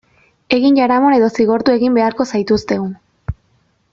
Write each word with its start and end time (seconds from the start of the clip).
Egin 0.55 0.79
jaramon 0.79 1.17
edo 1.17 1.27
zigortu 1.35 1.75
egin 1.75 1.99
beharko 1.99 2.27
zaituztegu. 2.35 2.91